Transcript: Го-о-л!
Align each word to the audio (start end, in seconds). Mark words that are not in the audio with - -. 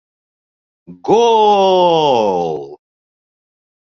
Го-о-л! 1.05 2.61